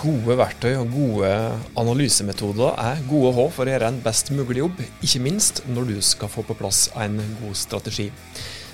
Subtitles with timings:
[0.00, 1.30] Gode verktøy og gode
[1.76, 5.98] analysemetoder er gode H for å gjøre en best mulig jobb, ikke minst når du
[6.04, 8.06] skal få på plass en god strategi.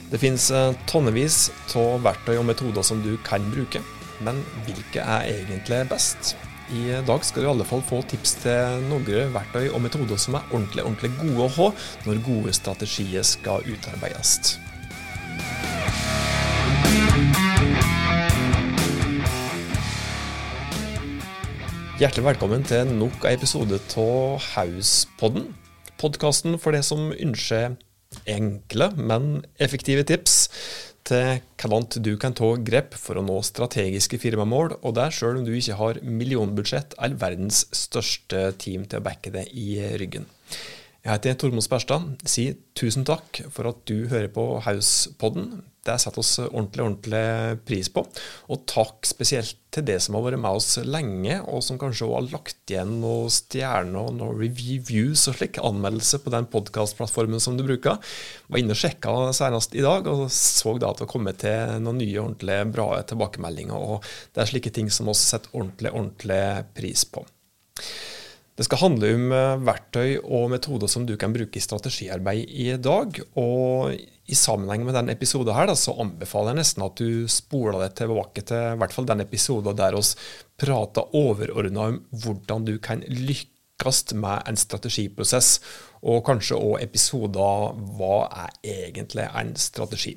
[0.07, 3.83] Det finnes eh, tonnevis av verktøy og metoder som du kan bruke,
[4.23, 4.39] men
[4.69, 6.37] hvilke er egentlig best?
[6.71, 10.39] I dag skal du i alle fall få tips til noen verktøy og metoder som
[10.39, 11.69] er ordentlig, ordentlig gode å ha
[12.07, 14.61] når gode strategier skal utarbeides.
[21.97, 25.47] Hjertelig velkommen til nok en episode av Hauspodden.
[25.97, 27.79] Podkasten for det som ønsker
[28.29, 30.35] enkle, men effektive tips
[31.09, 35.47] til hvordan du kan ta grep for å nå strategiske firmamål, og det sjøl om
[35.49, 40.29] du ikke har millionbudsjett eller verdens største team til å backe det i ryggen.
[41.01, 42.13] Jeg heter Tormod Sperstad.
[42.29, 45.63] Si tusen takk for at du hører på Hauspodden.
[45.87, 48.03] Det setter oss ordentlig, ordentlig pris på.
[48.51, 52.17] Og takk spesielt til det som har vært med oss lenge, og som kanskje også
[52.17, 57.59] har lagt igjen noen stjerner og noen reviews og slik, anmeldelse på den podkastplattformen som
[57.59, 58.01] du bruker.
[58.49, 61.79] Var inne og sjekka senest i dag, og så da at det har kommet til
[61.85, 63.77] noen nye, ordentlig bra tilbakemeldinger.
[63.77, 66.43] Og det er slike ting som vi setter ordentlig, ordentlig
[66.77, 67.27] pris på.
[68.57, 72.71] Det skal handle om eh, verktøy og metoder som du kan bruke i strategiarbeid i
[72.81, 73.19] dag.
[73.37, 73.93] Og
[74.27, 77.97] i sammenheng med denne episoden her, da, så anbefaler jeg nesten at du spoler deg
[78.01, 80.03] tilbake til i hvert fall den episoden der vi
[80.59, 85.61] prater overordna om hvordan du kan lykkes med en strategiprosess,
[86.07, 88.17] og kanskje òg episoder hva
[88.47, 90.17] er egentlig en strategi.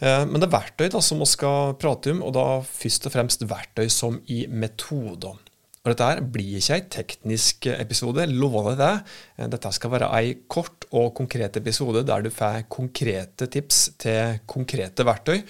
[0.00, 3.14] Eh, men det er verktøy da, som vi skal prate om, og da først og
[3.14, 5.36] fremst verktøy som i metoder.
[5.80, 9.48] Og Dette her blir ikke en teknisk episode, lover deg det.
[9.54, 15.06] Dette skal være en kort og konkret episode der du får konkrete tips til konkrete
[15.08, 15.40] verktøy,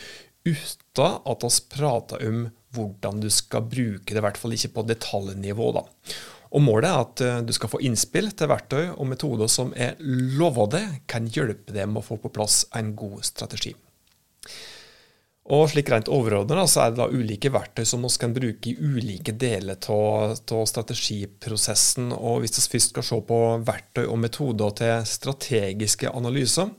[0.47, 4.87] uten at vi prater om hvordan du skal bruke det, i hvert fall ikke på
[4.87, 5.73] detaljnivå.
[5.75, 5.83] da.
[6.55, 9.99] Og Målet er at eh, du skal få innspill til verktøy og metoder som er
[10.01, 13.75] lova deg kan hjelpe deg med å få på plass en god strategi.
[15.51, 18.77] Og slik rent overordnet så er det da ulike verktøy som vi kan bruke i
[18.79, 22.13] ulike deler av strategiprosessen.
[22.15, 26.71] Og Hvis vi først skal se på verktøy og metoder til strategiske analyser,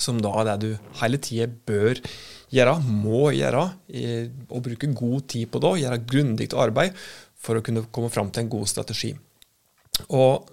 [0.00, 2.00] som da er det du hele tida bør
[2.54, 3.62] gjøre, må gjøre,
[4.48, 6.98] og bruke god tid på det, gjøre grundig arbeid
[7.38, 9.12] for å kunne komme fram til en god strategi.
[10.10, 10.50] Og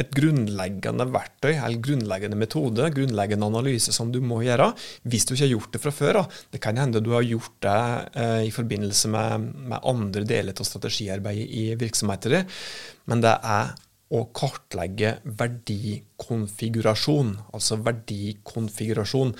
[0.00, 4.72] et grunnleggende verktøy eller grunnleggende metode, grunnleggende analyse som du må gjøre
[5.06, 6.14] hvis du ikke har gjort det fra før.
[6.50, 7.82] Det kan hende du har gjort det
[8.18, 9.28] eh, i forbindelse med,
[9.70, 12.42] med andre deler av strategiarbeidet i virksomheter,
[13.10, 13.74] men det er
[14.14, 19.32] å kartlegge verdikonfigurasjon, altså verdikonfigurasjon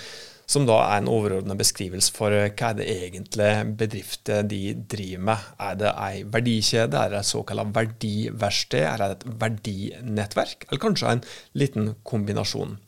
[0.50, 3.50] som da er en overordna beskrivelse for eh, hva er det egentlig
[3.81, 5.50] bedrifter de driver med.
[5.69, 11.16] Er det ei verdikjede, er det et såkalt verdiverksted, er det et verdinettverk, eller kanskje
[11.16, 11.27] en
[11.60, 12.78] liten kombinasjon.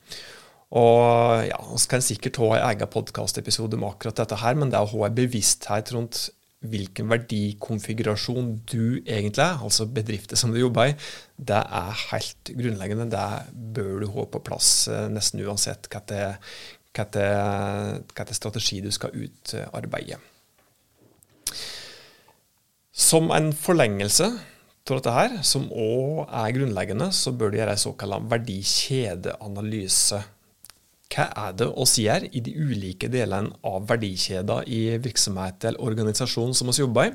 [0.77, 4.83] Og ja, Vi kan sikkert ha en egen podkastepisode om akkurat dette, her, men det
[4.83, 6.29] å ha en bevissthet rundt
[6.67, 10.95] hvilken verdikonfigurasjon du egentlig er, altså bedrifter som du jobber i,
[11.37, 13.09] det er helt grunnleggende.
[13.13, 13.27] Det
[13.77, 16.25] bør du ha på plass eh, nesten uansett hva det,
[16.99, 20.19] er strategi du skal utarbeide.
[22.97, 24.31] Som en forlengelse
[24.87, 30.23] av dette her, som òg er grunnleggende, så bør du gjøre en såkalt verdikjedeanalyse.
[31.13, 36.55] Hva er det vi gjør i de ulike delene av verdikjeder i virksomhet eller organisasjon
[36.57, 37.15] som vi jobber i?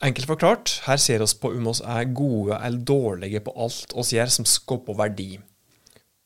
[0.00, 4.16] Enkelt forklart, her ser vi på om vi er gode eller dårlige på alt vi
[4.16, 5.30] gjør som skaper verdi.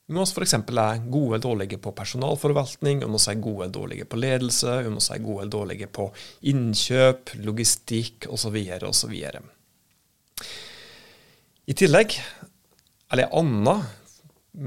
[0.04, 0.52] Vi må f.eks.
[0.52, 4.90] er gode eller dårlige på personalforvaltning, vi må si gode eller dårlige på ledelse, vi
[4.92, 6.10] må si gode eller dårlige på
[6.50, 8.58] innkjøp, logistikk osv.
[8.84, 9.14] osv.
[11.64, 12.18] I tillegg,
[13.08, 13.86] eller en annen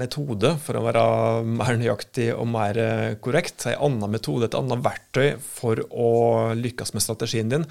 [0.02, 1.04] metode, for å være
[1.46, 2.80] mer nøyaktig og mer
[3.22, 6.08] korrekt, en annen metode, et annet verktøy for å
[6.58, 7.68] lykkes med strategien din,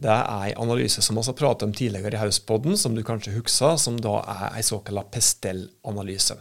[0.00, 3.36] det er en analyse som vi har pratet om tidligere i Hauspodden, som du kanskje
[3.36, 6.40] husker, som da er en såkalt Pestel-analyse.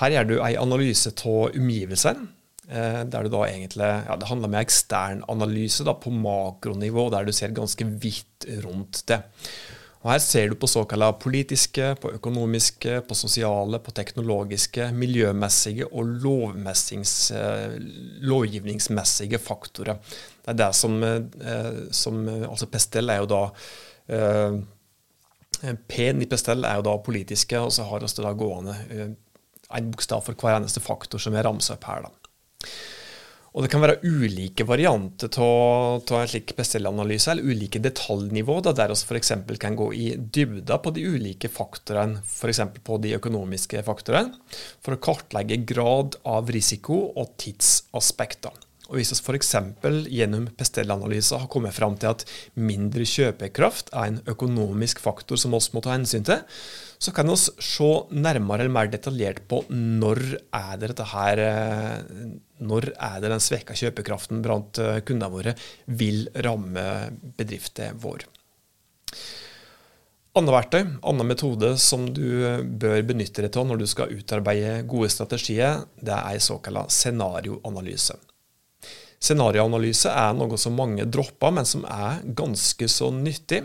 [0.00, 2.30] Her gjør du en analyse av omgivelsene.
[2.72, 7.24] Eh, der du da egentlig, ja, Det handler om ekstern analyse da, på makronivå, der
[7.24, 9.20] du ser ganske vidt rundt det.
[10.02, 16.06] Og Her ser du på såkalte politiske, på økonomiske, på sosiale, på teknologiske, miljømessige og
[16.06, 17.76] eh,
[18.22, 19.98] lovgivningsmessige faktorer.
[20.42, 23.50] Det er det som, eh, som altså Pestel er jo da
[25.88, 28.74] P-en i Pestel er jo da politiske, og så har vi da gående
[29.76, 32.08] en bokstav for hver eneste faktor som er ramset opp her.
[32.08, 32.68] Da.
[33.52, 38.94] Og det kan være ulike varianter av en slik bestellanalyse, eller ulike detaljnivå, da, der
[38.94, 39.32] vi f.eks.
[39.60, 42.62] kan gå i dybda på de ulike faktorene, f.eks.
[42.80, 44.40] på de økonomiske faktorene,
[44.80, 48.56] for å kartlegge grad av risiko og tidsaspekter.
[48.92, 49.54] Og Hvis vi f.eks.
[50.12, 52.26] gjennom bestellanalyser har kommet fram til at
[52.60, 56.42] mindre kjøpekraft er en økonomisk faktor som vi må ta hensyn til,
[57.00, 62.26] så kan vi se nærmere eller mer detaljert på når er det dette her, eh,
[62.60, 65.54] når er det den svekka kjøpekraften blant eh, kundene våre
[65.88, 66.84] vil ramme
[67.40, 68.26] bedriften vår.
[70.36, 72.28] Annet verktøy, annen metode som du
[72.80, 78.20] bør benytte deg av når du skal utarbeide gode strategier, det er såkalt scenarioanalyse.
[79.22, 83.62] Scenarioanalyse er noe som mange dropper, men som er ganske så nyttig.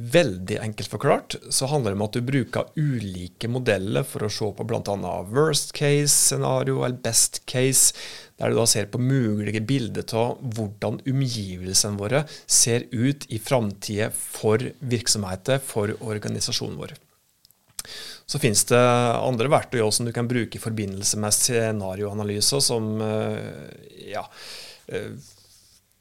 [0.00, 4.48] Veldig enkelt forklart så handler det om at du bruker ulike modeller for å se
[4.56, 5.12] på bl.a.
[5.30, 7.92] worst case-scenario eller best case,
[8.40, 14.08] der du da ser på mulige bilder av hvordan omgivelsene våre ser ut i framtida
[14.16, 16.96] for virksomheter, for organisasjonen vår.
[18.30, 22.90] Så finnes det andre verktøy også som du kan bruke i forbindelse med scenarioanalyser, som
[23.04, 24.24] eh, ja,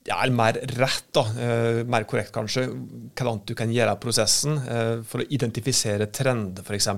[0.10, 2.66] ja, eller mer rett, da, eh, mer korrekt kanskje,
[3.18, 6.90] hvordan du kan gjøre prosessen eh, for å identifisere trender, f.eks.,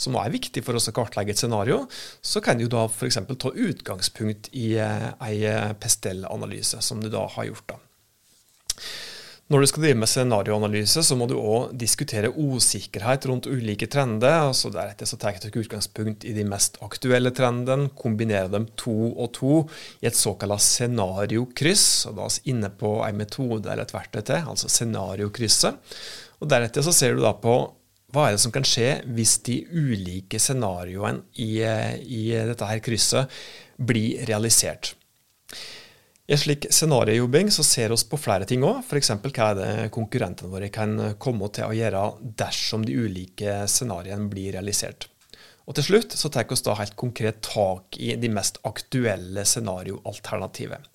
[0.00, 1.82] som er viktig for oss å kartlegge et scenario,
[2.22, 3.20] så kan du da f.eks.
[3.34, 5.40] ta utgangspunkt i eh, ei
[5.80, 7.66] Pestel-analyse, som du da har gjort.
[7.74, 7.80] da.
[9.50, 14.44] Når du skal drive med scenarioanalyse, så må du òg diskutere usikkerhet rundt ulike trender.
[14.46, 19.32] altså Deretter så tar du utgangspunkt i de mest aktuelle trendene, kombinerer dem to og
[19.34, 19.56] to
[19.98, 22.06] i et såkalt scenariokryss.
[22.06, 25.98] og Da er vi inne på en metode eller et verktøy til, altså scenariokrysset.
[26.38, 27.58] Og Deretter så ser du da på
[28.14, 33.26] hva er det som kan skje hvis de ulike scenarioene i, i dette her krysset
[33.82, 34.94] blir realisert.
[36.30, 39.08] I en slik scenariojobbing ser vi på flere ting òg, f.eks.
[39.18, 42.02] hva er det konkurrentene våre kan komme til å gjøre
[42.38, 45.08] dersom de ulike scenarioene blir realisert.
[45.66, 50.86] Og Til slutt så tar vi da helt konkret tak i de mest aktuelle scenarioalternativet.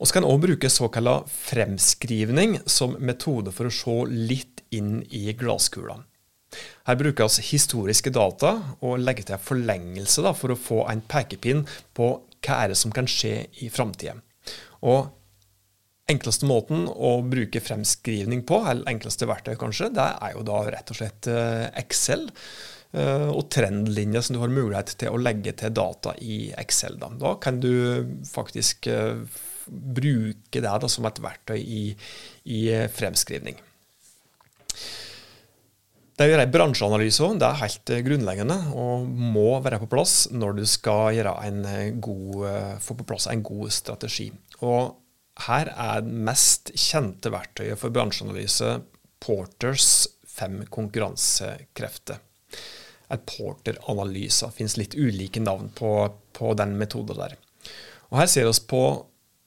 [0.00, 5.98] Vi kan òg bruke såkalt fremskrivning som metode for å se litt inn i glasskula.
[6.88, 11.66] Her bruker vi historiske data og legger til forlengelse da, for å få en pekepinn
[11.92, 12.14] på
[12.44, 14.16] hva er det som kan skje i framtida.
[14.86, 15.10] Og
[16.10, 20.90] enkleste måten å bruke fremskrivning på, eller enkleste verktøy kanskje, det er jo da rett
[20.90, 22.28] og slett eh, Excel.
[22.90, 26.98] Eh, og trendlinjer som du har mulighet til å legge til data i Excel.
[26.98, 27.70] Da, da kan du
[28.26, 29.22] faktisk uh,
[29.70, 31.84] bruke det da, som et verktøy i,
[32.50, 33.60] i fremskrivning.
[36.20, 40.26] Det å gjøre en bransjeanalyse det er helt eh, grunnleggende og må være på plass
[40.28, 44.26] når du skal eh, god, eh, få på plass en god strategi.
[44.60, 44.98] Og
[45.46, 48.74] her er det mest kjente verktøyet for bransjeanalyse
[49.24, 52.20] Porters fem konkurransekrefter.
[53.08, 54.44] En Porter-analyse.
[54.44, 55.94] Det finnes litt ulike navn på,
[56.36, 57.38] på den metoden der.
[58.10, 58.84] Og Her ser vi på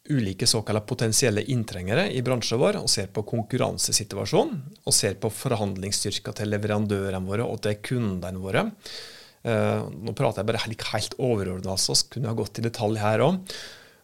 [0.09, 6.33] ulike såkalte potensielle inntrengere i bransjen vår og ser på konkurransesituasjonen og ser på forhandlingsstyrka
[6.35, 8.65] til leverandørene våre og til kundene våre.
[9.43, 13.23] Uh, nå prater jeg bare helt, helt overordna, så kunne jeg gått i detalj her
[13.23, 13.55] òg.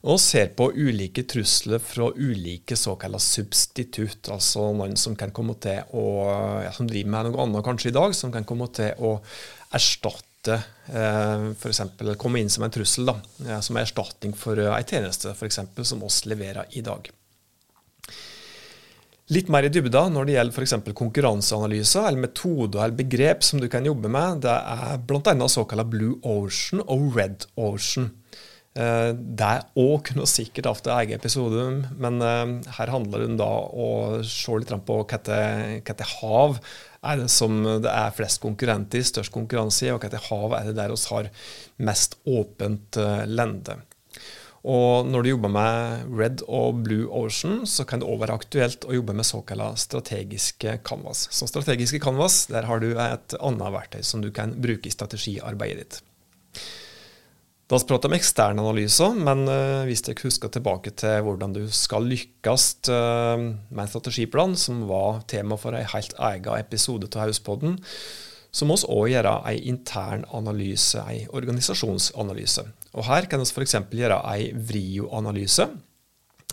[0.10, 5.92] Og ser på ulike trusler fra ulike såkalte substitutt, altså noen som kan komme til
[5.92, 6.06] å,
[6.64, 9.18] ja, som driver med noe annet kanskje i dag, som kan komme til å
[9.76, 10.62] erstatte måtte
[10.94, 11.81] eh, f.eks.
[12.18, 13.19] komme inn som en trussel, da,
[13.60, 17.10] som som erstatning for ei tjeneste for eksempel, som oss leverer i dag.
[19.30, 20.94] Litt mer i dybda når det gjelder f.eks.
[20.98, 25.36] konkurranseanalyser eller metoder eller begrep som du kan jobbe med, det er bl.a.
[25.48, 28.10] såkalt blue ocean og red ocean.
[28.74, 31.64] Det er òg kunne sikkert hatt en egen episode,
[32.00, 33.90] men her handler det om å
[34.24, 36.62] se litt på hva det hav
[37.04, 40.70] er det som det er flest konkurrenter i, størst konkurranse i, og hvilket hav er
[40.70, 41.30] det der vi har
[41.90, 43.80] mest åpent uh, lende.
[44.68, 48.84] Og når du jobber med Red og Blue Ocean, så kan det òg være aktuelt
[48.84, 51.30] å jobbe med såkalt strategiske canvas.
[51.32, 55.80] Så strategiske canvas, der har du et annet verktøy som du kan bruke i strategiarbeidet
[55.86, 56.02] ditt.
[57.69, 61.68] Da vi pratet om eksterne analyser, men uh, hvis dere husker tilbake til hvordan du
[61.69, 63.38] skal lykkes uh,
[63.69, 67.78] med en strategiplan, som var tema for en helt egen episode av Hauspodden,
[68.49, 72.66] så må vi òg gjøre en intern analyse, en organisasjonsanalyse.
[72.97, 73.78] Og Her kan vi f.eks.
[74.02, 75.69] gjøre en VRIO-analyse,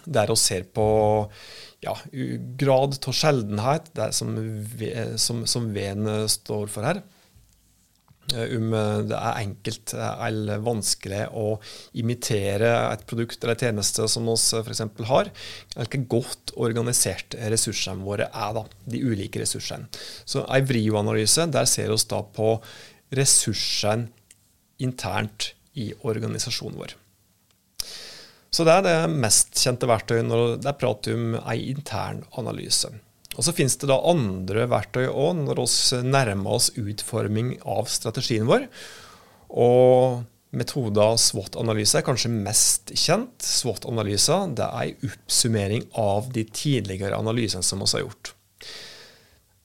[0.04, 0.86] der vi ser på
[1.80, 1.96] ja,
[2.60, 4.36] grad av sjeldenhet, som,
[5.16, 7.00] som, som V-en står for her.
[8.34, 8.72] Om
[9.06, 11.46] det er enkelt eller vanskelig å
[11.98, 14.82] imitere et produkt eller tjeneste som vi f.eks.
[15.10, 15.30] har,
[15.76, 19.86] eller hvor godt organisert ressursene våre er, da, de ulike ressursene.
[20.24, 22.56] Så En VRIO-analyse, der ser vi da på
[23.14, 24.10] ressursene
[24.82, 26.96] internt i organisasjonen vår.
[28.50, 32.88] Så det er det mest kjente verktøyet når det er prat om ei intern analyse.
[33.36, 38.48] Og Så finnes det da andre verktøy òg når vi nærmer oss utforming av strategien
[38.48, 38.64] vår.
[39.52, 40.24] Og
[40.56, 43.36] metoda SWOT-analyse er kanskje mest kjent.
[43.44, 48.32] SWOT-analyser er en oppsummering av de tidligere analysene som vi har gjort.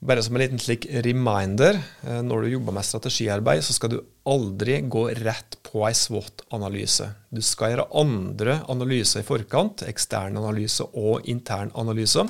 [0.02, 4.00] Bare som en liten slik reminder, eh, når du jobber med strategiarbeid, så skal du
[4.26, 7.06] aldri gå rett på ei SWOT-analyse.
[7.30, 12.26] Du skal gjøre andre analyser i forkant, ekstern analyse og intern analyse.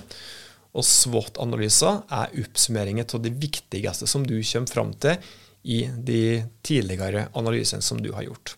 [0.72, 5.20] Og SWOT-analyser er oppsummeringer av det viktigste som du kommer fram til
[5.68, 8.56] i de tidligere analysene som du har gjort.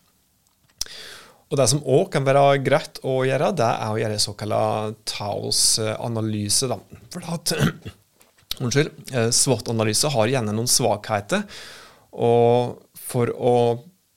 [1.52, 6.70] Og Det som òg kan være greit å gjøre, det er å gjøre såkalt Taos-analyse.
[7.14, 7.54] For at
[8.64, 8.90] Unnskyld.
[9.14, 11.46] Eh, SWOT-analyse har gjerne noen svakheter.
[12.14, 13.56] Og for å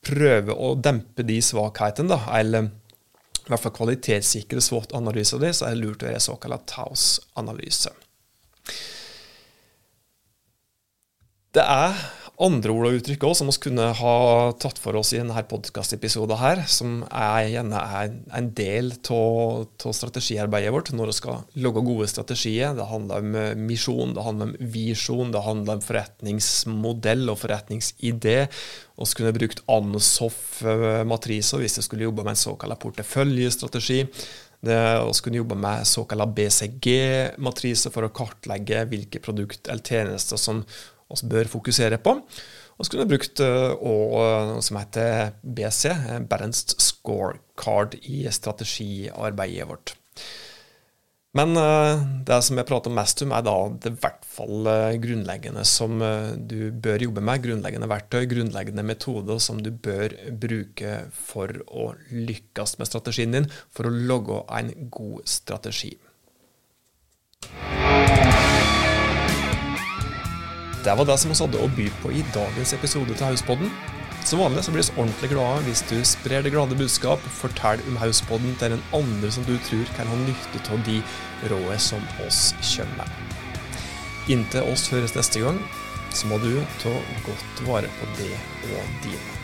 [0.07, 2.71] prøve å dempe de svakhetene, eller
[3.47, 7.93] i hvert fall kvalitetssikre SWOT-analyser, så er det lurt å gjøre såkalt Taos-analyse.
[11.55, 11.95] Det er
[12.43, 14.15] andre ord og uttrykk også, som vi kunne ha
[14.61, 20.73] tatt for oss i denne podkastepisoden, her, som er, gjerne er en del av strategiarbeidet
[20.75, 22.75] vårt når vi skal lage gode strategier.
[22.77, 28.37] Det handler om eh, misjon, det handler om visjon, det handler om forretningsmodell og forretningsidé.
[28.97, 34.03] Vi kunne brukt ANSOF-matriser hvis vi skulle jobbe med en såkalt porteføljestrategi.
[34.67, 34.77] Vi
[35.23, 40.65] kunne jobbe med såkalt BCG-matriser for å kartlegge hvilke produkt eller tjenester som
[41.11, 42.19] vi bør fokusere på.
[42.77, 48.27] Og så kunne vi brukt eh, eh, noe som heter BC, eh, Balanced Scorecard, i
[48.33, 49.97] strategiarbeidet vårt.
[51.37, 51.53] Men
[52.25, 53.53] det som jeg prater mest om, er da
[53.85, 54.71] det i hvert fall
[55.03, 56.01] grunnleggende som
[56.49, 57.43] du bør jobbe med.
[57.45, 63.85] Grunnleggende verktøy, grunnleggende metoder som du bør bruke for å lykkes med strategien din, for
[63.85, 65.93] å logge en god strategi.
[70.87, 73.73] Det var det som vi hadde å by på i dagens episode til Hauspodden.
[74.23, 77.99] Som vanlig så blir vi ordentlig glade hvis du sprer det glade budskap, fortell om
[77.99, 81.01] Hauspodden til en andre som du tror kan ha nytte av de
[81.51, 83.11] rådene som oss kommer.
[84.31, 85.59] Inntil oss høres neste gang,
[86.15, 86.53] så må du
[86.85, 86.95] ta
[87.27, 88.37] godt vare på det
[88.71, 89.36] og dine.